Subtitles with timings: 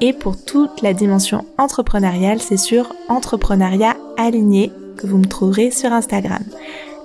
[0.00, 5.92] et pour toute la dimension entrepreneuriale, c'est sur Entrepreneuriat Aligné que vous me trouverez sur
[5.92, 6.42] Instagram.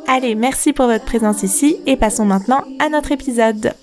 [0.08, 3.74] Allez, merci pour votre présence ici et passons maintenant à notre épisode.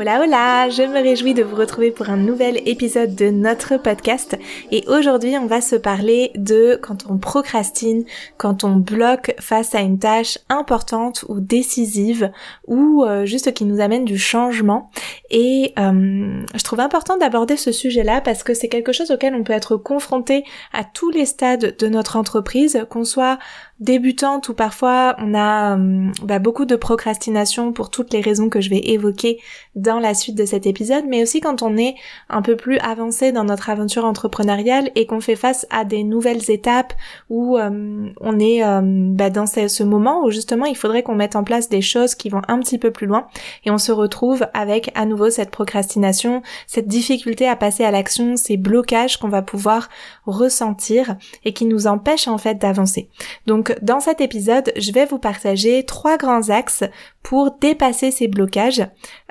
[0.00, 4.34] Hola hola, je me réjouis de vous retrouver pour un nouvel épisode de notre podcast.
[4.70, 8.06] Et aujourd'hui on va se parler de quand on procrastine,
[8.38, 12.30] quand on bloque face à une tâche importante ou décisive
[12.66, 14.90] ou euh, juste qui nous amène du changement.
[15.28, 19.44] Et euh, je trouve important d'aborder ce sujet-là parce que c'est quelque chose auquel on
[19.44, 23.38] peut être confronté à tous les stades de notre entreprise, qu'on soit
[23.80, 28.60] débutante ou parfois on a euh, bah, beaucoup de procrastination pour toutes les raisons que
[28.60, 29.40] je vais évoquer
[29.74, 31.94] dans la suite de cet épisode, mais aussi quand on est
[32.28, 36.50] un peu plus avancé dans notre aventure entrepreneuriale et qu'on fait face à des nouvelles
[36.50, 36.92] étapes
[37.30, 41.34] où euh, on est euh, bah, dans ce, moment où justement il faudrait qu'on mette
[41.34, 43.28] en place des choses qui vont un petit peu plus loin
[43.64, 48.36] et on se retrouve avec à nouveau cette procrastination, cette difficulté à passer à l'action,
[48.36, 49.88] ces blocages qu'on va pouvoir
[50.26, 53.08] ressentir et qui nous empêchent en fait d'avancer.
[53.46, 56.84] Donc dans cet épisode, je vais vous partager trois grands axes
[57.22, 58.82] pour dépasser ces blocages.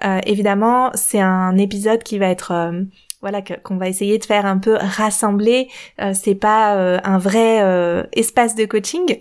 [0.04, 2.84] Euh, évidemment, c'est un épisode qui va être euh,
[3.22, 5.70] voilà qu'on va essayer de faire un peu rassembler.
[6.02, 6.73] Euh, c'est pas
[7.04, 9.17] un vrai espace de coaching,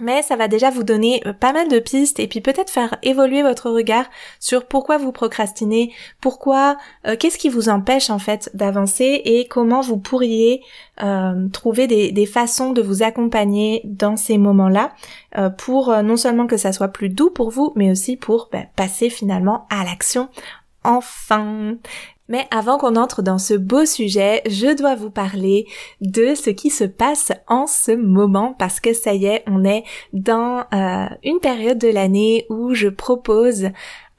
[0.00, 2.96] mais ça va déjà vous donner euh, pas mal de pistes et puis peut-être faire
[3.02, 4.04] évoluer votre regard
[4.40, 6.76] sur pourquoi vous procrastinez, pourquoi,
[7.06, 10.62] euh, qu'est-ce qui vous empêche en fait d'avancer et comment vous pourriez
[11.02, 14.92] euh, trouver des, façons de vous accompagner dans ces moments-là
[15.56, 19.08] pour non seulement que ça soit plus doux pour vous, mais aussi pour ben, passer
[19.08, 20.28] finalement à l'action
[20.84, 21.76] enfin.
[22.28, 25.66] Mais avant qu'on entre dans ce beau sujet, je dois vous parler
[26.00, 29.84] de ce qui se passe en ce moment parce que ça y est, on est
[30.12, 33.68] dans euh, une période de l'année où je propose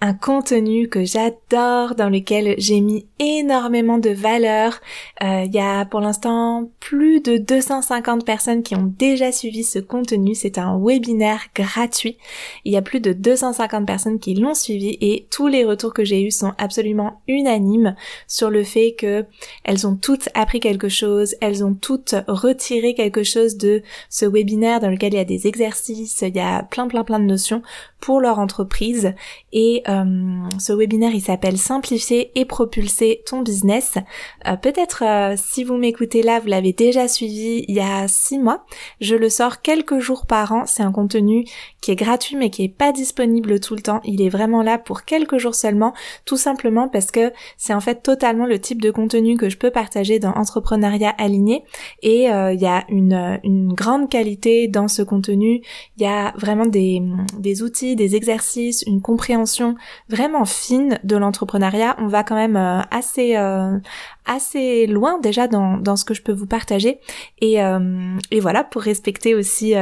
[0.02, 4.80] un contenu que j'adore, dans lequel j'ai mis énormément de valeur.
[5.22, 9.78] Euh, il y a pour l'instant plus de 250 personnes qui ont déjà suivi ce
[9.80, 10.36] contenu.
[10.36, 12.18] C'est un webinaire gratuit.
[12.64, 16.06] Il y a plus de 250 personnes qui l'ont suivi et tous les retours que
[16.06, 17.96] j'ai eus sont absolument unanimes
[18.26, 19.26] sur le fait que
[19.66, 24.80] elles ont toutes appris quelque chose, elles ont toutes retiré quelque chose de ce webinaire
[24.80, 27.62] dans lequel il y a des exercices, il y a plein plein plein de notions
[28.00, 29.14] pour leur entreprise
[29.52, 30.04] et euh,
[30.60, 33.96] ce webinaire il s'appelle Simplifier et propulser ton business.
[34.48, 38.38] Euh, peut-être euh, si vous m'écoutez là, vous l'avez déjà suivi il y a six
[38.38, 38.66] mois.
[39.02, 40.64] Je le sors quelques jours par an.
[40.66, 41.46] C'est un contenu
[41.82, 44.02] qui est gratuit mais qui est pas disponible tout le temps.
[44.04, 45.94] Il est vraiment là pour quelques jours seulement,
[46.26, 49.72] tout simplement parce que c'est en fait totalement le type de contenu que je peux
[49.72, 51.64] partager dans Entrepreneuriat Aligné
[52.04, 55.62] et il y a une, une grande qualité dans ce contenu.
[55.98, 57.02] Il y a vraiment des,
[57.38, 59.76] des outils, des exercices, une compréhension
[60.10, 61.96] vraiment fine de l'entrepreneuriat.
[62.00, 63.78] On va quand même euh, assez euh,
[64.26, 67.00] assez loin déjà dans, dans ce que je peux vous partager
[67.42, 69.74] et, euh, et voilà pour respecter aussi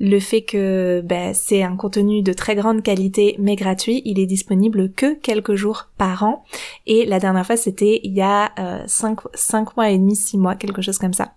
[0.00, 4.02] le fait que ben, c'est un contenu de très grande qualité mais gratuit.
[4.04, 6.44] Il est disponible que quelques jours par an
[6.86, 8.50] et la dernière fois c'était il y a
[8.86, 11.34] 5 cinq mois et demi, 6 mois, quelque chose comme ça.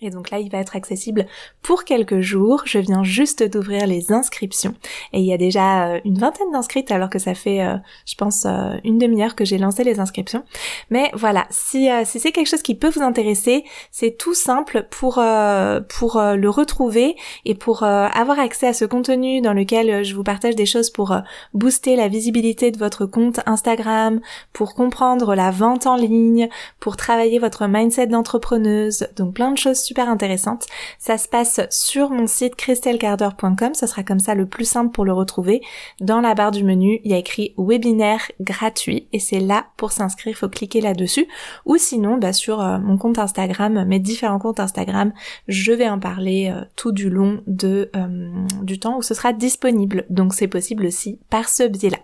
[0.00, 1.26] Et donc là, il va être accessible
[1.60, 2.62] pour quelques jours.
[2.66, 4.74] Je viens juste d'ouvrir les inscriptions.
[5.12, 7.76] Et il y a déjà euh, une vingtaine d'inscrites alors que ça fait, euh,
[8.06, 10.44] je pense, euh, une demi-heure que j'ai lancé les inscriptions.
[10.90, 15.14] Mais voilà, si, si c'est quelque chose qui peut vous intéresser, c'est tout simple pour,
[15.14, 20.54] pour le retrouver et pour avoir accès à ce contenu dans lequel je vous partage
[20.54, 21.16] des choses pour
[21.54, 24.20] booster la visibilité de votre compte Instagram,
[24.52, 26.48] pour comprendre la vente en ligne,
[26.80, 29.08] pour travailler votre mindset d'entrepreneuse.
[29.16, 30.66] Donc plein de choses super intéressante.
[30.98, 35.04] Ça se passe sur mon site christelcarder.com, ce sera comme ça le plus simple pour
[35.06, 35.62] le retrouver.
[36.00, 39.92] Dans la barre du menu, il y a écrit webinaire gratuit et c'est là pour
[39.92, 41.26] s'inscrire, il faut cliquer là-dessus.
[41.64, 45.12] Ou sinon, bah, sur euh, mon compte Instagram, mes différents comptes Instagram,
[45.48, 48.30] je vais en parler euh, tout du long de, euh,
[48.62, 50.04] du temps où ce sera disponible.
[50.10, 51.98] Donc c'est possible aussi par ce biais-là.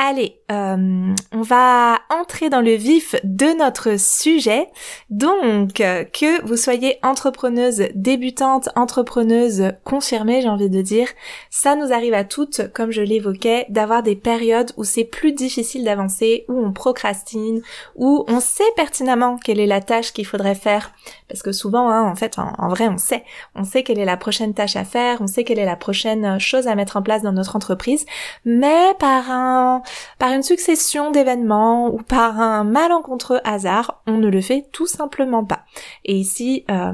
[0.00, 4.68] Allez, euh, on va entrer dans le vif de notre sujet.
[5.10, 11.08] Donc, euh, que vous soyez entrepreneuse débutante, entrepreneuse confirmée, j'ai envie de dire,
[11.50, 15.82] ça nous arrive à toutes, comme je l'évoquais, d'avoir des périodes où c'est plus difficile
[15.82, 17.60] d'avancer, où on procrastine,
[17.96, 20.92] où on sait pertinemment quelle est la tâche qu'il faudrait faire.
[21.28, 23.24] Parce que souvent, hein, en fait, en, en vrai, on sait.
[23.56, 26.38] On sait quelle est la prochaine tâche à faire, on sait quelle est la prochaine
[26.38, 28.06] chose à mettre en place dans notre entreprise,
[28.44, 29.82] mais par un
[30.18, 35.44] par une succession d'événements ou par un malencontreux hasard, on ne le fait tout simplement
[35.44, 35.64] pas.
[36.04, 36.92] Et ici, euh,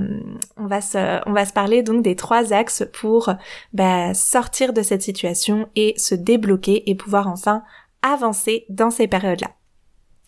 [0.56, 3.30] on va se, parler donc des trois axes pour
[3.72, 7.62] bah, sortir de cette situation et se débloquer et pouvoir enfin
[8.02, 9.50] avancer dans ces périodes-là.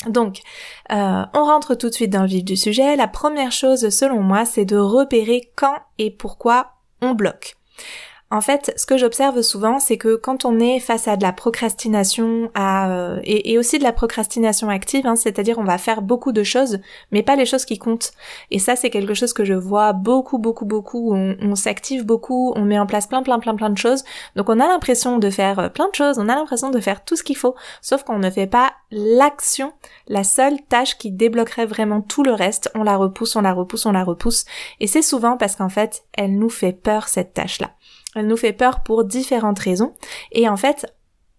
[0.09, 0.41] Donc,
[0.93, 2.97] euh, on rentre tout de suite dans le vif du sujet.
[2.97, 7.57] La première chose, selon moi, c'est de repérer quand et pourquoi on bloque.
[8.33, 11.33] En fait, ce que j'observe souvent, c'est que quand on est face à de la
[11.33, 16.33] procrastination, à, euh, et, aussi de la procrastination active, hein, c'est-à-dire on va faire beaucoup
[16.33, 16.81] de choses,
[17.13, 18.11] mais pas les choses qui comptent.
[18.51, 21.15] Et ça, c'est quelque chose que je vois beaucoup, beaucoup, beaucoup.
[21.15, 24.03] On, s'active beaucoup, on met en place plein, plein, plein, plein de choses.
[24.35, 27.05] Donc on a l'impression de faire euh, plein de choses, on a l'impression de faire
[27.05, 29.73] tout ce qu'il faut, sauf qu'on ne fait pas l'action,
[30.09, 32.73] la seule tâche qui débloquerait vraiment tout le reste.
[32.75, 34.47] On la repousse, on la repousse, on la repousse.
[34.81, 37.71] Et c'est souvent parce qu'en fait, elle nous fait peur cette tâche-là.
[38.17, 39.93] Elle nous fait peur pour différentes raisons.
[40.33, 40.87] Et en fait,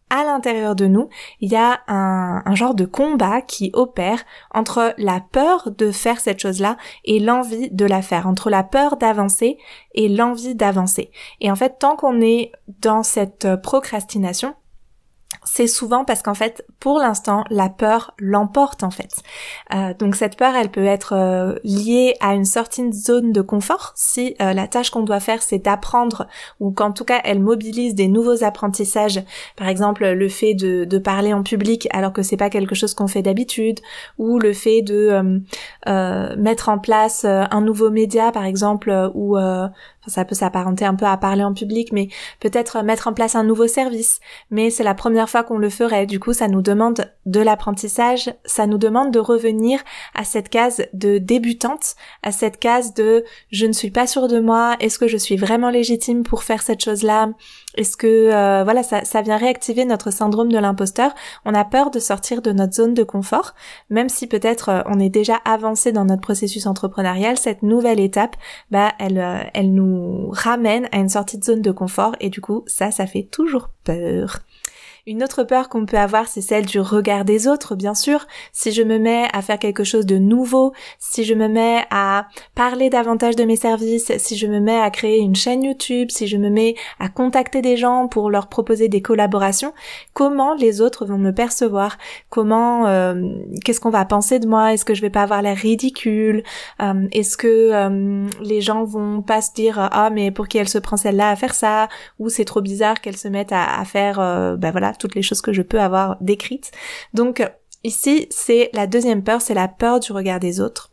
[0.09, 1.09] à l'intérieur de nous,
[1.41, 6.39] il y a un, genre de combat qui opère entre la peur de faire cette
[6.39, 9.57] chose-là et l'envie de la faire, entre la peur d'avancer
[9.93, 11.11] et l'envie d'avancer.
[11.41, 14.55] Et en fait, tant qu'on est dans cette procrastination,
[15.49, 19.23] c'est souvent parce qu'en fait, pour l'instant, la peur l'emporte en fait.
[19.73, 23.93] Euh, donc cette peur, elle peut être euh, liée à une de zone de confort.
[23.95, 26.27] Si euh, la tâche qu'on doit faire, c'est d'apprendre,
[26.59, 29.21] ou qu'en tout cas, elle mobilise des nouveaux apprentissages.
[29.55, 32.93] Par exemple, le fait de, de parler en public alors que c'est pas quelque chose
[32.93, 33.79] qu'on fait d'habitude,
[34.17, 35.41] ou le fait de
[36.37, 39.37] mettre en place un nouveau média, par exemple, ou
[40.07, 42.07] ça peut s'apparenter un peu à parler en public, mais
[42.39, 44.19] peut-être mettre en place un nouveau service.
[44.51, 46.05] Mais c'est la première fois qu'on le ferait.
[46.05, 49.79] Du coup, ça nous demande de l'apprentissage, ça nous demande de revenir
[50.13, 54.39] à cette case de débutante, à cette case de je ne suis pas sûre de
[54.39, 57.29] moi, est-ce que je suis vraiment légitime pour faire cette chose-là?
[57.75, 61.13] Est-ce que euh, voilà, ça, ça vient réactiver notre syndrome de l'imposteur
[61.45, 63.53] On a peur de sortir de notre zone de confort,
[63.89, 67.37] même si peut-être euh, on est déjà avancé dans notre processus entrepreneurial.
[67.37, 68.35] Cette nouvelle étape,
[68.71, 72.41] bah, elle, euh, elle nous ramène à une sortie de zone de confort et du
[72.41, 74.39] coup, ça, ça fait toujours peur.
[75.07, 78.27] Une autre peur qu'on peut avoir, c'est celle du regard des autres, bien sûr.
[78.51, 82.27] Si je me mets à faire quelque chose de nouveau, si je me mets à
[82.55, 86.27] parler davantage de mes services, si je me mets à créer une chaîne YouTube, si
[86.27, 89.73] je me mets à contacter des gens pour leur proposer des collaborations,
[90.13, 91.97] comment les autres vont me percevoir?
[92.29, 93.15] Comment euh,
[93.63, 94.73] Qu'est-ce qu'on va penser de moi?
[94.73, 96.43] Est-ce que je vais pas avoir l'air ridicule?
[96.81, 100.67] Euh, Est-ce que euh, les gens vont pas se dire ah mais pour qui elle
[100.67, 101.87] se prend celle-là à faire ça
[102.19, 105.41] Ou c'est trop bizarre qu'elle se mette à, à faire ben voilà toutes les choses
[105.41, 106.71] que je peux avoir décrites.
[107.13, 107.43] Donc
[107.83, 110.91] ici, c'est la deuxième peur, c'est la peur du regard des autres.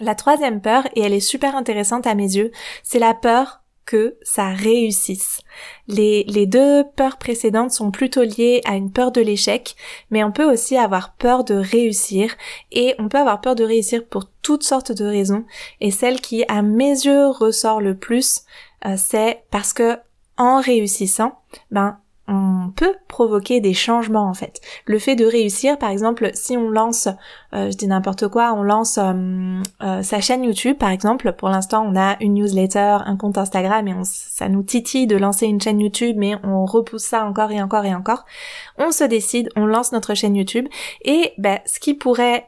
[0.00, 3.60] La troisième peur, et elle est super intéressante à mes yeux, c'est la peur
[3.90, 5.40] que ça réussisse.
[5.88, 9.74] Les, deux peurs précédentes sont plutôt liées à une peur de l'échec,
[10.10, 12.36] mais on peut aussi avoir peur de réussir,
[12.70, 15.44] et on peut avoir peur de réussir pour toutes sortes de raisons,
[15.80, 18.42] et celle qui, à mes yeux, ressort le plus,
[18.86, 19.98] euh, c'est parce que
[20.36, 21.98] en réussissant, ben,
[22.30, 24.60] on peut provoquer des changements en fait.
[24.86, 27.08] Le fait de réussir, par exemple, si on lance,
[27.54, 31.48] euh, je dis n'importe quoi, on lance euh, euh, sa chaîne YouTube par exemple, pour
[31.48, 35.46] l'instant on a une newsletter, un compte Instagram et on, ça nous titille de lancer
[35.46, 38.24] une chaîne YouTube, mais on repousse ça encore et encore et encore.
[38.78, 40.68] On se décide, on lance notre chaîne YouTube
[41.04, 42.46] et ben, ce qui pourrait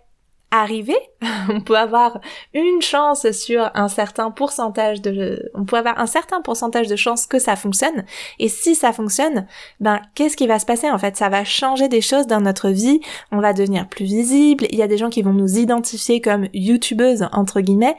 [0.53, 0.99] arriver,
[1.49, 2.21] on peut avoir
[2.55, 7.27] une chance sur un certain pourcentage de, on peut avoir un certain pourcentage de chances
[7.27, 8.05] que ça fonctionne.
[8.39, 9.47] Et si ça fonctionne,
[9.81, 10.91] ben, qu'est-ce qui va se passer?
[10.91, 13.01] En fait, ça va changer des choses dans notre vie.
[13.33, 14.67] On va devenir plus visible.
[14.71, 17.97] Il y a des gens qui vont nous identifier comme youtubeuse, entre guillemets,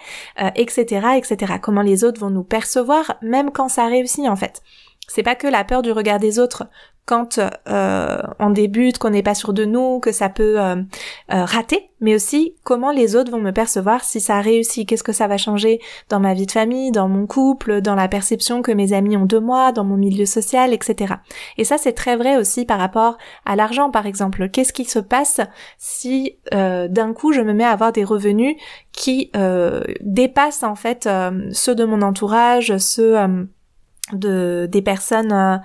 [0.55, 1.53] etc., euh, etc.
[1.61, 4.61] Comment les autres vont nous percevoir, même quand ça réussit, en fait.
[5.07, 6.63] C'est pas que la peur du regard des autres
[7.05, 11.45] quand euh, on débute, qu'on n'est pas sûr de nous, que ça peut euh, euh,
[11.45, 15.27] rater, mais aussi comment les autres vont me percevoir si ça réussit, qu'est-ce que ça
[15.27, 18.93] va changer dans ma vie de famille, dans mon couple, dans la perception que mes
[18.93, 21.15] amis ont de moi, dans mon milieu social, etc.
[21.57, 24.47] Et ça c'est très vrai aussi par rapport à l'argent par exemple.
[24.49, 25.41] Qu'est-ce qui se passe
[25.77, 28.55] si d'un coup je me mets à avoir des revenus
[28.91, 29.31] qui
[30.01, 31.09] dépassent en fait
[31.51, 33.17] ceux de mon entourage, ceux
[34.11, 35.57] de des personnes euh,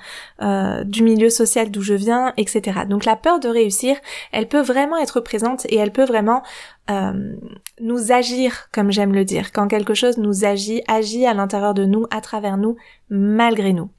[0.43, 2.81] euh, du milieu social d'où je viens, etc.
[2.89, 3.97] Donc la peur de réussir,
[4.31, 6.43] elle peut vraiment être présente et elle peut vraiment
[6.89, 7.35] euh,
[7.81, 11.85] nous agir, comme j'aime le dire, quand quelque chose nous agit, agit à l'intérieur de
[11.85, 12.77] nous, à travers nous,
[13.11, 13.91] malgré nous.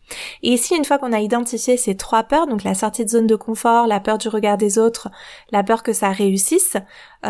[0.41, 3.27] Et ici, une fois qu'on a identifié ces trois peurs, donc la sortie de zone
[3.27, 5.09] de confort, la peur du regard des autres,
[5.51, 6.77] la peur que ça réussisse,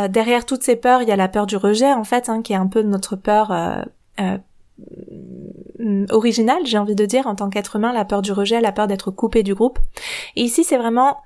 [0.09, 2.53] derrière toutes ces peurs, il y a la peur du rejet, en fait, hein, qui
[2.53, 3.51] est un peu notre peur
[6.09, 8.87] original, j'ai envie de dire, en tant qu'être humain, la peur du rejet, la peur
[8.87, 9.79] d'être coupé du groupe.
[10.35, 11.17] Ici, c'est vraiment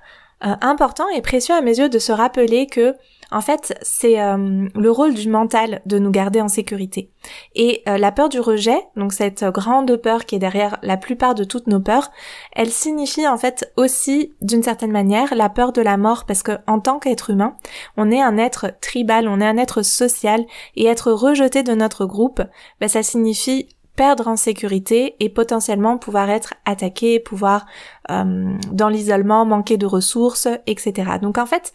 [0.44, 2.94] euh, important et précieux à mes yeux de se rappeler que
[3.30, 7.10] en fait, c'est euh, le rôle du mental de nous garder en sécurité.
[7.54, 11.34] Et euh, la peur du rejet, donc cette grande peur qui est derrière la plupart
[11.34, 12.10] de toutes nos peurs,
[12.52, 16.52] elle signifie en fait aussi d'une certaine manière la peur de la mort parce que
[16.66, 17.56] en tant qu'être humain,
[17.96, 20.44] on est un être tribal, on est un être social
[20.76, 22.42] et être rejeté de notre groupe,
[22.80, 27.66] ben, ça signifie perdre en sécurité et potentiellement pouvoir être attaqué, pouvoir
[28.10, 31.12] euh, dans l'isolement manquer de ressources, etc.
[31.22, 31.72] Donc en fait,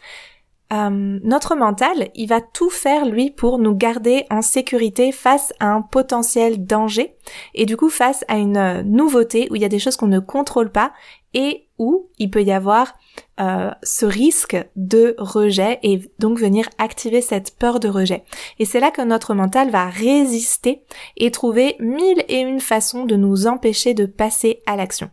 [0.71, 5.67] euh, notre mental, il va tout faire lui pour nous garder en sécurité face à
[5.67, 7.15] un potentiel danger
[7.55, 10.07] et du coup face à une euh, nouveauté où il y a des choses qu'on
[10.07, 10.91] ne contrôle pas
[11.33, 12.93] et où il peut y avoir
[13.39, 18.23] euh, ce risque de rejet et donc venir activer cette peur de rejet.
[18.59, 20.83] Et c'est là que notre mental va résister
[21.17, 25.09] et trouver mille et une façons de nous empêcher de passer à l'action.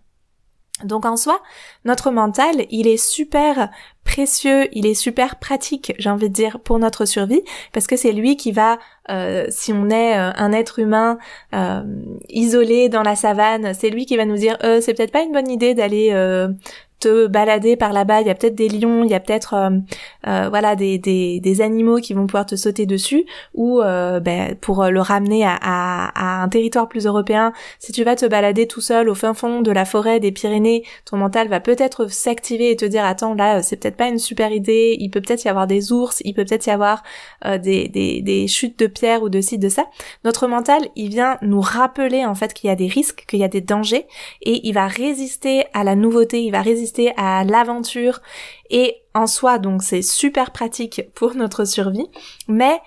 [0.84, 1.40] Donc en soi,
[1.86, 3.70] notre mental, il est super
[4.04, 7.40] précieux, il est super pratique, j'ai envie de dire, pour notre survie,
[7.72, 8.78] parce que c'est lui qui va,
[9.10, 11.18] euh, si on est euh, un être humain
[11.54, 11.82] euh,
[12.28, 15.50] isolé dans la savane, c'est lui qui va nous dire, c'est peut-être pas une bonne
[15.50, 16.10] idée d'aller
[16.98, 19.70] te balader par là-bas, il y a peut-être des lions, il y a peut-être euh,
[20.26, 24.54] euh, voilà des, des, des, animaux qui vont pouvoir te sauter dessus, ou euh, ben,
[24.56, 28.80] pour le ramener à, à, un territoire plus européen, si tu vas te balader tout
[28.80, 32.76] seul au fin fond de la forêt des Pyrénées, ton mental va peut-être s'activer et
[32.76, 35.66] te dire attends là c'est peut-être pas une super idée, il peut peut-être y avoir
[35.66, 37.02] des ours, il peut peut-être y avoir
[37.44, 39.86] des, des, des chutes de pierres ou de ci de ça.
[40.24, 43.44] Notre mental il vient nous rappeler en fait qu'il y a des risques, qu'il y
[43.44, 44.06] a des dangers,
[44.42, 46.85] et il va résister à la nouveauté, il va résister
[47.16, 48.20] à l'aventure
[48.70, 52.08] et en soi donc c'est super pratique pour notre survie
[52.48, 52.80] mais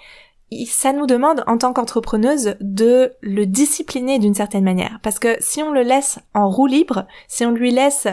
[0.65, 5.00] ça nous demande en tant qu'entrepreneuse de le discipliner d'une certaine manière.
[5.03, 8.08] Parce que si on le laisse en roue libre, si on lui laisse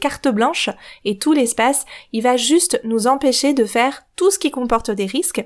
[0.00, 0.70] carte blanche
[1.04, 5.06] et tout l'espace, il va juste nous empêcher de faire tout ce qui comporte des
[5.06, 5.44] risques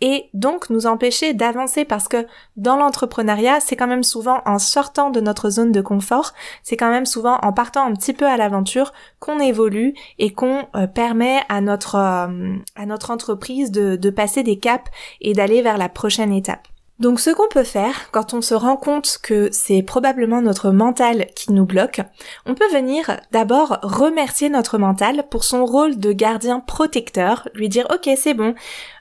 [0.00, 2.26] et donc nous empêcher d'avancer parce que
[2.56, 6.90] dans l'entrepreneuriat, c'est quand même souvent en sortant de notre zone de confort, c'est quand
[6.90, 11.40] même souvent en partant un petit peu à l'aventure qu'on évolue et qu'on euh, permet
[11.48, 15.88] à notre euh, à notre entreprise de, de passer des caps et d'aller vers la
[15.88, 16.68] prochaine étape.
[16.98, 21.26] Donc ce qu'on peut faire quand on se rend compte que c'est probablement notre mental
[21.34, 22.00] qui nous bloque,
[22.46, 27.88] on peut venir d'abord remercier notre mental pour son rôle de gardien protecteur, lui dire
[27.92, 28.54] ok c'est bon,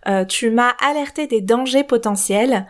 [0.07, 2.65] euh, tu m'as alerté des dangers potentiels,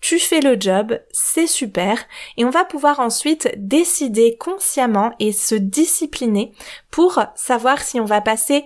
[0.00, 1.98] tu fais le job, c'est super,
[2.36, 6.52] et on va pouvoir ensuite décider consciemment et se discipliner
[6.90, 8.64] pour savoir si on va passer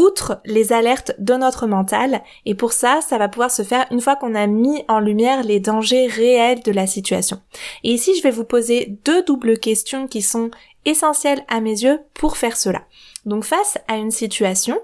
[0.00, 4.00] outre les alertes de notre mental et pour ça, ça va pouvoir se faire une
[4.00, 7.40] fois qu'on a mis en lumière les dangers réels de la situation.
[7.84, 10.50] Et ici, je vais vous poser deux doubles questions qui sont
[10.86, 12.82] essentielles à mes yeux pour faire cela.
[13.26, 14.78] Donc face à une situation,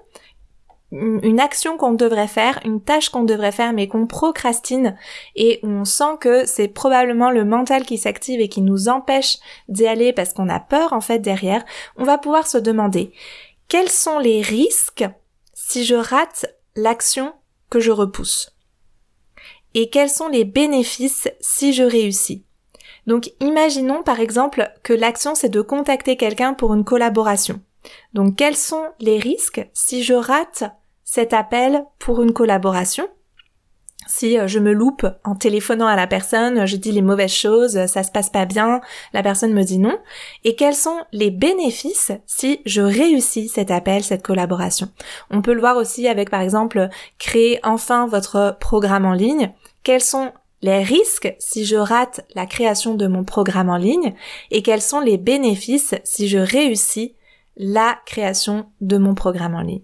[0.93, 4.97] une action qu'on devrait faire, une tâche qu'on devrait faire mais qu'on procrastine
[5.35, 9.87] et on sent que c'est probablement le mental qui s'active et qui nous empêche d'y
[9.87, 11.65] aller parce qu'on a peur en fait derrière,
[11.97, 13.11] on va pouvoir se demander
[13.69, 15.05] quels sont les risques
[15.55, 16.47] si je rate
[16.77, 17.35] l'action
[17.69, 18.51] que je repousse?
[19.75, 22.45] Et quels sont les bénéfices si je réussis?
[23.07, 27.61] Donc imaginons par exemple que l'action c'est de contacter quelqu'un pour une collaboration.
[28.15, 30.65] Donc quels sont les risques si je rate
[31.05, 33.09] cet appel pour une collaboration?
[34.07, 37.87] Si euh, je me loupe en téléphonant à la personne, je dis les mauvaises choses,
[37.87, 38.81] ça se passe pas bien,
[39.13, 39.99] la personne me dit non,
[40.45, 44.89] et quels sont les bénéfices si je réussis cet appel, cette collaboration?
[45.31, 50.03] On peut le voir aussi avec par exemple créer enfin votre programme en ligne, quels
[50.03, 50.33] sont
[50.63, 54.15] les risques si je rate la création de mon programme en ligne?
[54.51, 57.15] Et quels sont les bénéfices si je réussis
[57.57, 59.83] la création de mon programme en ligne?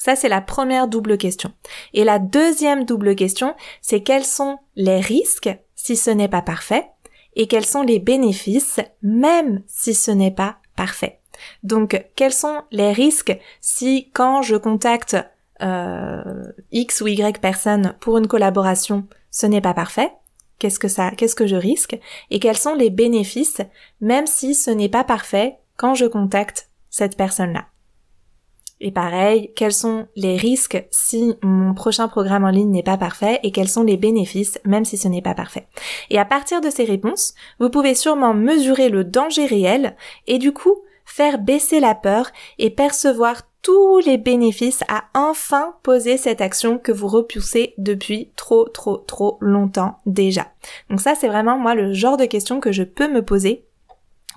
[0.00, 1.52] Ça, c'est la première double question.
[1.92, 6.86] Et la deuxième double question, c'est quels sont les risques si ce n'est pas parfait
[7.36, 11.20] et quels sont les bénéfices même si ce n'est pas parfait.
[11.64, 15.18] Donc, quels sont les risques si quand je contacte
[15.60, 20.10] euh, X ou Y personne pour une collaboration, ce n'est pas parfait?
[20.58, 21.98] Qu'est-ce que ça, qu'est-ce que je risque?
[22.30, 23.60] Et quels sont les bénéfices,
[24.00, 27.66] même si ce n'est pas parfait quand je contacte cette personne-là?
[28.80, 33.38] Et pareil, quels sont les risques si mon prochain programme en ligne n'est pas parfait
[33.42, 35.68] et quels sont les bénéfices même si ce n'est pas parfait?
[36.08, 39.96] Et à partir de ces réponses, vous pouvez sûrement mesurer le danger réel
[40.26, 46.16] et du coup faire baisser la peur et percevoir tous les bénéfices à enfin poser
[46.16, 50.46] cette action que vous repoussez depuis trop trop trop longtemps déjà.
[50.88, 53.66] Donc ça c'est vraiment moi le genre de question que je peux me poser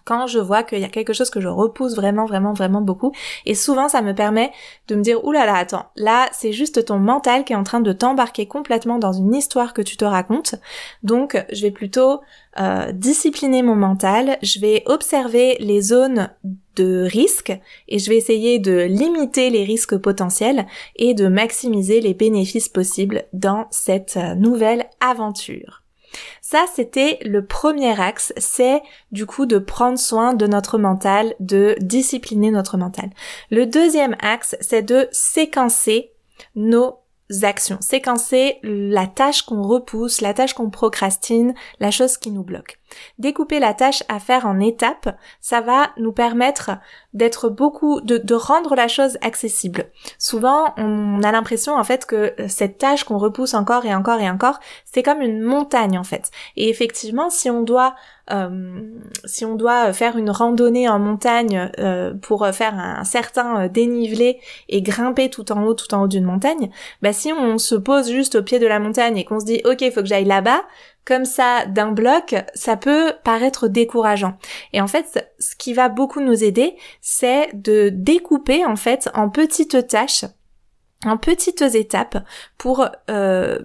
[0.05, 3.11] quand je vois qu'il y a quelque chose que je repousse vraiment, vraiment, vraiment beaucoup.
[3.45, 4.51] Et souvent, ça me permet
[4.87, 7.93] de me dire, oulala, attends, là, c'est juste ton mental qui est en train de
[7.93, 10.55] t'embarquer complètement dans une histoire que tu te racontes.
[11.03, 12.21] Donc, je vais plutôt
[12.59, 16.29] euh, discipliner mon mental, je vais observer les zones
[16.75, 17.53] de risque
[17.87, 23.25] et je vais essayer de limiter les risques potentiels et de maximiser les bénéfices possibles
[23.33, 25.82] dans cette euh, nouvelle aventure.
[26.41, 31.75] Ça, c'était le premier axe, c'est du coup de prendre soin de notre mental, de
[31.79, 33.09] discipliner notre mental.
[33.49, 36.11] Le deuxième axe, c'est de séquencer
[36.55, 36.99] nos
[37.41, 42.79] actions, séquencer la tâche qu'on repousse, la tâche qu'on procrastine, la chose qui nous bloque.
[43.19, 46.71] Découper la tâche à faire en étapes, ça va nous permettre
[47.13, 49.85] d'être beaucoup, de, de, rendre la chose accessible.
[50.17, 54.29] Souvent, on a l'impression en fait que cette tâche qu'on repousse encore et encore et
[54.29, 56.31] encore, c'est comme une montagne en fait.
[56.55, 57.95] Et effectivement, si on doit
[58.31, 58.81] euh,
[59.25, 64.81] si on doit faire une randonnée en montagne euh, pour faire un, certain dénivelé et
[64.81, 66.69] grimper tout en haut, tout en haut d'une montagne,
[67.01, 69.61] bah si on se pose juste au pied de la montagne et qu'on se dit
[69.65, 70.63] ok, faut que j'aille là-bas,
[71.05, 74.37] comme ça d'un bloc, ça peut paraître décourageant.
[74.71, 79.29] Et en fait, ce qui va beaucoup nous aider, c'est de découper en fait en
[79.29, 80.25] petites tâches,
[81.05, 82.17] en petites étapes
[82.57, 83.59] pour euh,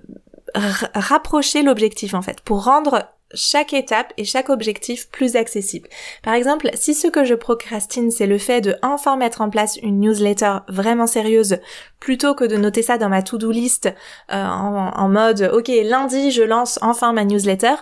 [0.54, 3.04] rapprocher l'objectif en fait, pour rendre
[3.34, 5.88] chaque étape et chaque objectif plus accessible.
[6.22, 9.76] Par exemple, si ce que je procrastine, c'est le fait de enfin mettre en place
[9.76, 11.58] une newsletter vraiment sérieuse,
[12.00, 13.92] plutôt que de noter ça dans ma to-do list
[14.32, 17.74] euh, en, mode, ok, lundi, je lance enfin ma newsletter,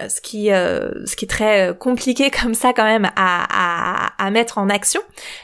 [0.00, 4.26] euh, ce qui euh, ce qui est très compliqué comme ça quand même à, à,
[4.26, 5.00] à, mettre en action,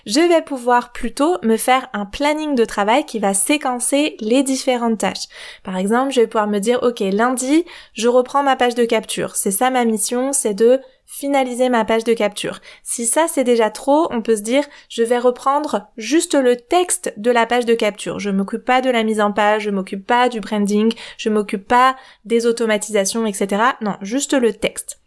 [0.07, 4.99] je vais pouvoir plutôt me faire un planning de travail qui va séquencer les différentes
[4.99, 5.29] tâches.
[5.63, 9.37] Par exemple, je vais pouvoir me dire ok lundi je reprends ma page de capture.
[9.37, 10.81] C'est ça ma mission, c'est de
[11.11, 12.61] finaliser ma page de capture.
[12.85, 17.13] Si ça c'est déjà trop, on peut se dire je vais reprendre juste le texte
[17.17, 18.21] de la page de capture.
[18.21, 21.67] Je m'occupe pas de la mise en page, je m'occupe pas du branding, je m'occupe
[21.67, 23.63] pas des automatisations, etc.
[23.81, 25.00] Non, juste le texte.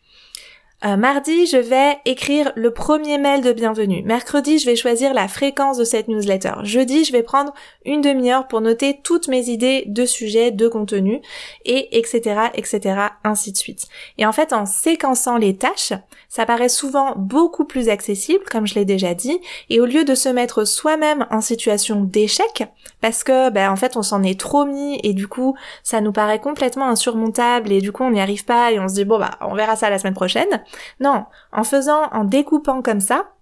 [0.85, 4.03] Euh, mardi, je vais écrire le premier mail de bienvenue.
[4.03, 6.55] Mercredi, je vais choisir la fréquence de cette newsletter.
[6.63, 7.53] Jeudi, je vais prendre
[7.85, 11.21] une demi-heure pour noter toutes mes idées de sujets, de contenu,
[11.63, 13.85] et etc., etc., ainsi de suite.
[14.17, 15.93] Et en fait, en séquençant les tâches,
[16.27, 20.15] ça paraît souvent beaucoup plus accessible, comme je l'ai déjà dit, et au lieu de
[20.15, 22.65] se mettre soi-même en situation d'échec,
[22.99, 26.11] parce que, ben, en fait, on s'en est trop mis, et du coup, ça nous
[26.11, 29.17] paraît complètement insurmontable, et du coup, on n'y arrive pas, et on se dit, bon,
[29.17, 30.61] bah, on verra ça la semaine prochaine,
[30.99, 33.32] non, en faisant, en découpant comme ça,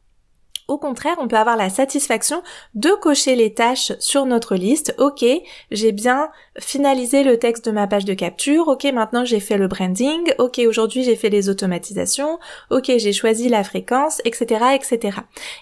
[0.67, 2.41] au contraire, on peut avoir la satisfaction
[2.75, 4.95] de cocher les tâches sur notre liste.
[4.97, 5.25] Ok,
[5.71, 8.67] j'ai bien finalisé le texte de ma page de capture.
[8.67, 10.33] Ok, maintenant j'ai fait le branding.
[10.37, 12.39] Ok, aujourd'hui j'ai fait les automatisations.
[12.69, 15.17] Ok, j'ai choisi la fréquence, etc., etc.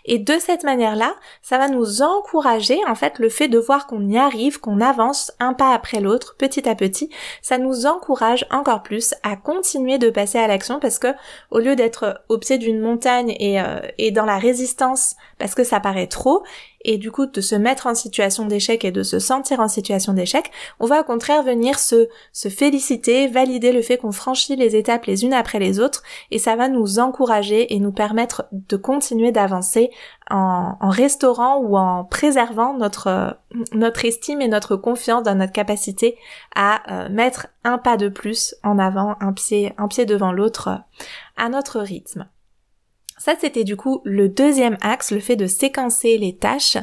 [0.05, 4.07] Et de cette manière-là, ça va nous encourager, en fait, le fait de voir qu'on
[4.07, 7.09] y arrive, qu'on avance un pas après l'autre, petit à petit.
[7.41, 11.07] Ça nous encourage encore plus à continuer de passer à l'action parce que
[11.51, 14.88] au lieu d'être au pied d'une montagne et, euh, et dans la résistance
[15.37, 16.43] parce que ça paraît trop
[16.85, 20.13] et du coup de se mettre en situation d'échec et de se sentir en situation
[20.13, 20.49] d'échec,
[20.79, 25.25] on va au contraire venir se, féliciter, valider le fait qu'on franchit les étapes les
[25.25, 29.91] unes après les autres et ça va nous encourager et nous permettre de continuer d'avancer
[30.29, 33.35] en, restaurant ou en préservant notre,
[34.03, 36.17] estime et notre confiance dans notre capacité
[36.55, 40.81] à euh, mettre un pas de plus en avant, un pied, un pied devant l'autre
[41.35, 42.27] à notre rythme.
[43.19, 46.77] Ça, c'était du coup le deuxième axe, le fait de séquencer les tâches.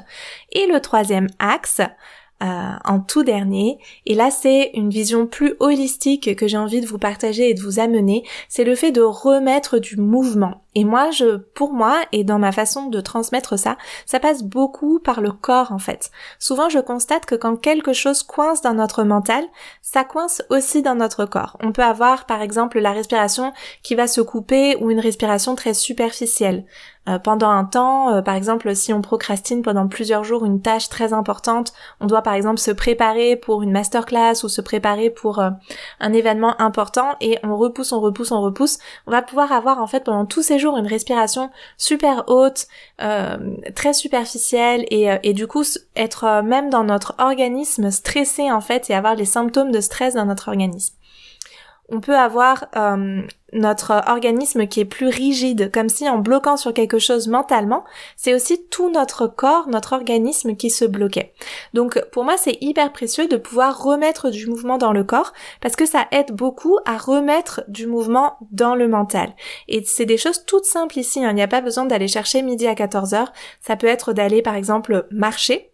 [0.53, 1.81] Et le troisième axe,
[2.43, 3.79] euh, en tout dernier.
[4.05, 7.63] Et là, c'est une vision plus holistique que j'ai envie de vous partager et de
[7.63, 8.25] vous amener.
[8.51, 10.61] C'est le fait de remettre du mouvement.
[10.75, 14.99] Et moi, je, pour moi, et dans ma façon de transmettre ça, ça passe beaucoup
[14.99, 16.11] par le corps, en fait.
[16.39, 19.43] Souvent, je constate que quand quelque chose coince dans notre mental,
[19.81, 21.57] ça coince aussi dans notre corps.
[21.63, 25.73] On peut avoir, par exemple, la respiration qui va se couper ou une respiration très
[25.73, 26.67] superficielle.
[27.09, 28.15] Euh, pendant un temps.
[28.15, 32.23] Euh, par exemple, si on procrastine pendant plusieurs jours une tâche très importante, on doit
[32.23, 35.51] par exemple se préparer pour une masterclass ou se préparer pour euh,
[36.01, 38.79] un événement important et on repousse, on repousse, on repousse.
[39.07, 42.67] On va pouvoir avoir en fait pendant tous ces jours une respiration super haute,
[43.75, 45.65] très superficielle et, et du coup
[45.95, 50.25] être même dans notre organisme stressé en fait et avoir les symptômes de stress dans
[50.25, 50.96] notre organisme
[51.89, 53.23] on peut avoir euh,
[53.53, 57.85] notre organisme qui est plus rigide, comme si en bloquant sur quelque chose mentalement,
[58.17, 61.33] c'est aussi tout notre corps, notre organisme qui se bloquait.
[61.75, 65.77] Donc pour moi c'est hyper précieux de pouvoir remettre du mouvement dans le corps parce
[65.77, 69.35] que ça aide beaucoup à remettre du mouvement dans le mental.
[69.69, 71.31] Et c'est des choses toutes simples ici, hein.
[71.31, 73.27] il n'y a pas besoin d'aller chercher midi à 14h,
[73.61, 75.71] ça peut être d'aller par exemple marcher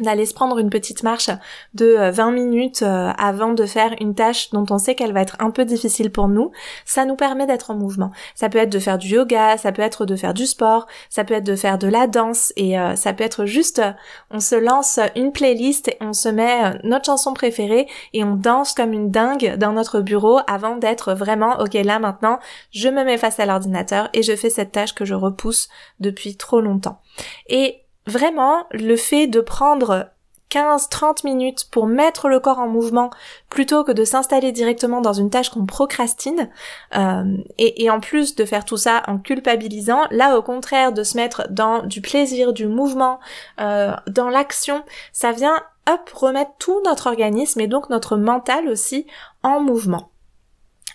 [0.00, 1.30] d'aller se prendre une petite marche
[1.74, 5.20] de 20 euh, minutes euh, avant de faire une tâche dont on sait qu'elle va
[5.20, 6.50] être un peu difficile pour nous,
[6.84, 8.10] ça nous permet d'être en mouvement.
[8.34, 11.24] Ça peut être de faire du yoga, ça peut être de faire du sport, ça
[11.24, 13.82] peut être de faire de la danse et euh, ça peut être juste
[14.30, 18.72] on se lance une playlist et on se met notre chanson préférée et on danse
[18.72, 22.38] comme une dingue dans notre bureau avant d'être vraiment ok là maintenant
[22.70, 25.68] je me mets face à l'ordinateur et je fais cette tâche que je repousse
[26.00, 27.00] depuis trop longtemps.
[27.48, 30.08] Et vraiment, le fait de prendre
[30.52, 33.10] 15-30 minutes pour mettre le corps en mouvement
[33.48, 36.50] plutôt que de s'installer directement dans une tâche qu'on procrastine
[36.94, 41.16] euh, et, en plus de faire tout ça en culpabilisant, là au contraire de se
[41.16, 43.18] mettre dans du plaisir, du mouvement,
[43.60, 45.56] euh, dans l'action, ça vient
[45.90, 49.06] hop remettre tout notre organisme et donc notre mental aussi
[49.42, 50.11] en mouvement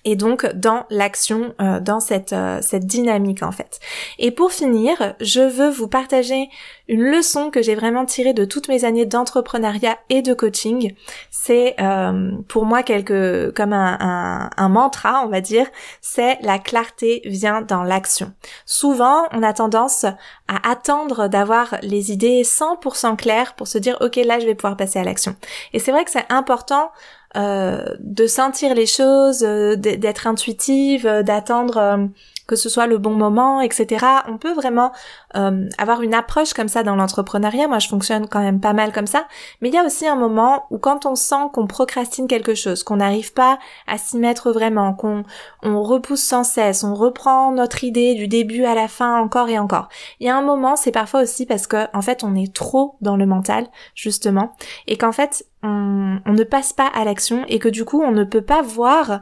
[0.07, 3.81] et donc dans l'action, euh, dans cette, euh, cette dynamique en fait.
[4.19, 6.47] Et pour finir, je veux vous partager
[6.87, 10.95] une leçon que j'ai vraiment tirée de toutes mes années d'entrepreneuriat et de coaching.
[11.29, 15.67] C'est euh, pour moi quelque comme un, un, mantra, on va dire,
[15.99, 18.31] c'est la clarté vient dans l'action.
[18.65, 24.15] Souvent, on a tendance à attendre d'avoir les idées 100% claires pour se dire ok
[24.23, 25.35] là je vais pouvoir passer à l'action.
[25.73, 26.91] Et c'est vrai que c'est important
[27.37, 32.09] de sentir les choses, euh, d'être intuitive, euh, d'attendre
[32.47, 34.05] que ce soit le bon moment, etc.
[34.27, 34.91] On peut vraiment
[35.35, 37.67] euh, avoir une approche comme ça dans l'entrepreneuriat.
[37.67, 39.27] Moi, je fonctionne quand même pas mal comme ça.
[39.61, 42.83] Mais il y a aussi un moment où quand on sent qu'on procrastine quelque chose,
[42.83, 45.23] qu'on n'arrive pas à s'y mettre vraiment, qu'on
[45.61, 49.59] on repousse sans cesse, on reprend notre idée du début à la fin encore et
[49.59, 49.89] encore.
[50.19, 52.95] Il y a un moment, c'est parfois aussi parce que en fait, on est trop
[53.01, 54.53] dans le mental justement,
[54.87, 58.11] et qu'en fait, on, on ne passe pas à l'action et que du coup, on
[58.11, 59.21] ne peut pas voir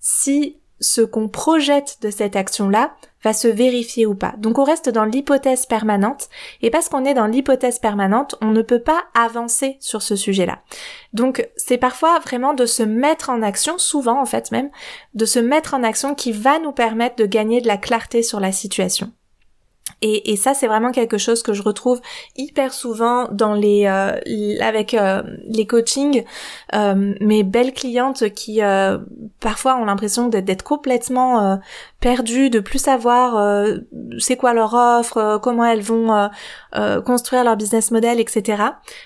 [0.00, 4.34] si ce qu'on projette de cette action-là va se vérifier ou pas.
[4.38, 6.28] Donc on reste dans l'hypothèse permanente
[6.62, 10.60] et parce qu'on est dans l'hypothèse permanente, on ne peut pas avancer sur ce sujet-là.
[11.12, 14.70] Donc c'est parfois vraiment de se mettre en action, souvent en fait même,
[15.14, 18.40] de se mettre en action qui va nous permettre de gagner de la clarté sur
[18.40, 19.12] la situation.
[20.06, 22.02] Et, ça, c'est vraiment quelque chose que je retrouve
[22.36, 24.12] hyper souvent dans les euh,
[24.60, 26.24] avec euh, les coachings.
[26.74, 28.60] Euh, mes belles clientes qui
[29.40, 31.58] parfois ont l'impression d'être complètement
[32.00, 33.66] perdues, de plus savoir
[34.18, 36.28] c'est quoi leur offre, comment elles vont
[37.06, 38.62] construire leur business model, etc.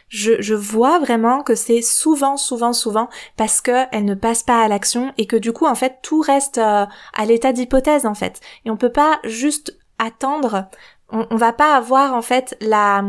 [0.09, 4.63] Je, je vois vraiment que c'est souvent, souvent, souvent parce que elles ne passent pas
[4.63, 6.89] à l'action et que du coup, en fait, tout reste à
[7.25, 8.41] l'état d'hypothèse en fait.
[8.65, 10.69] Et on peut pas juste attendre,
[11.11, 13.03] on, va pas avoir en fait la,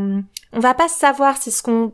[0.54, 1.94] on va pas savoir si ce qu'on,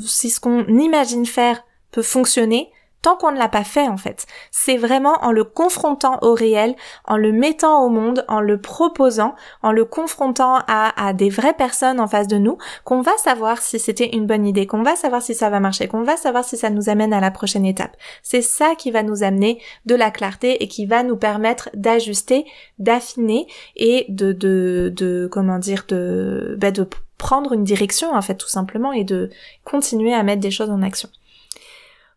[0.00, 2.70] si ce qu'on imagine faire peut fonctionner
[3.02, 4.26] tant qu'on ne l'a pas fait en fait.
[4.50, 9.34] C'est vraiment en le confrontant au réel, en le mettant au monde, en le proposant,
[9.62, 13.78] en le confrontant à, des vraies personnes en face de nous, qu'on va savoir si
[13.78, 16.56] c'était une bonne idée, qu'on va savoir si ça va marcher, qu'on va savoir si
[16.56, 17.96] ça nous amène à la prochaine étape.
[18.22, 22.44] C'est ça qui va nous amener de la clarté et qui va nous permettre d'ajuster,
[22.78, 28.34] d'affiner et de, de, de, comment dire, de, bah de prendre une direction en fait
[28.34, 29.30] tout simplement et de
[29.64, 31.08] continuer à mettre des choses en action.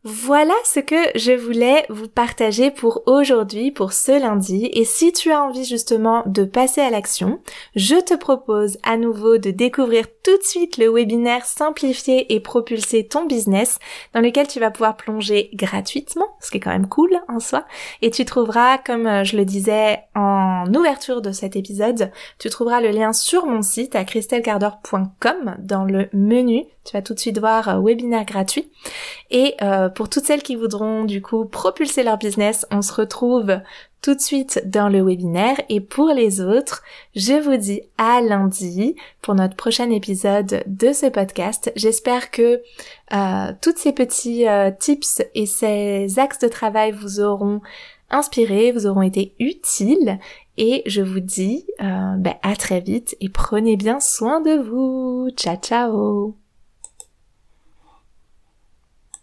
[0.05, 4.69] Voilà ce que je voulais vous partager pour aujourd'hui, pour ce lundi.
[4.71, 7.41] Et si tu as envie justement de passer à l'action,
[7.75, 13.07] je te propose à nouveau de découvrir tout de suite le webinaire Simplifier et propulser
[13.07, 13.79] ton business
[14.13, 17.65] dans lequel tu vas pouvoir plonger gratuitement, ce qui est quand même cool en soi.
[18.01, 22.79] Et tu trouveras, comme euh, je le disais en ouverture de cet épisode, tu trouveras
[22.79, 26.63] le lien sur mon site à christelcardor.com dans le menu.
[26.85, 28.71] Tu vas tout de suite voir euh, webinaire gratuit.
[29.29, 33.59] Et euh, pour toutes celles qui voudront du coup propulser leur business, on se retrouve
[34.01, 36.83] tout de suite dans le webinaire et pour les autres,
[37.15, 41.71] je vous dis à lundi pour notre prochain épisode de ce podcast.
[41.75, 42.61] J'espère que
[43.13, 47.61] euh, tous ces petits euh, tips et ces axes de travail vous auront
[48.09, 50.17] inspiré, vous auront été utiles
[50.57, 55.29] et je vous dis euh, ben, à très vite et prenez bien soin de vous.
[55.35, 56.48] Ciao ciao